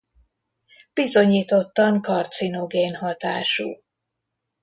Bizonyítottan 0.93 2.01
karcinogén 2.01 2.93
hatású. 2.95 3.83